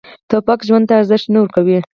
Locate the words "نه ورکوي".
1.33-1.77